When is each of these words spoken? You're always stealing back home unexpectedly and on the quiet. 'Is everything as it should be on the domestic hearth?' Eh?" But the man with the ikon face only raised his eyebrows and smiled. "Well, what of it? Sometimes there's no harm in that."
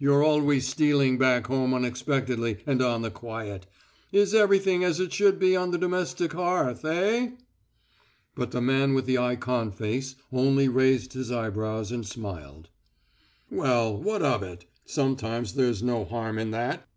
You're 0.00 0.24
always 0.24 0.66
stealing 0.66 1.16
back 1.16 1.46
home 1.46 1.72
unexpectedly 1.72 2.58
and 2.66 2.82
on 2.82 3.02
the 3.02 3.10
quiet. 3.12 3.66
'Is 4.10 4.34
everything 4.34 4.82
as 4.82 4.98
it 4.98 5.12
should 5.12 5.38
be 5.38 5.54
on 5.54 5.70
the 5.70 5.78
domestic 5.78 6.32
hearth?' 6.32 6.84
Eh?" 6.84 7.30
But 8.34 8.50
the 8.50 8.60
man 8.60 8.94
with 8.94 9.06
the 9.06 9.16
ikon 9.16 9.70
face 9.70 10.16
only 10.32 10.66
raised 10.68 11.12
his 11.12 11.30
eyebrows 11.30 11.92
and 11.92 12.04
smiled. 12.04 12.68
"Well, 13.48 13.96
what 13.96 14.22
of 14.22 14.42
it? 14.42 14.64
Sometimes 14.86 15.54
there's 15.54 15.84
no 15.84 16.04
harm 16.04 16.36
in 16.36 16.50
that." 16.50 16.88